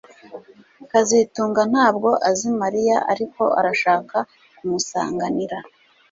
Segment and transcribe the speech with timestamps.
[0.91, 4.17] kazitunga ntabwo azi Mariya ariko arashaka
[4.57, 5.57] kumusanganira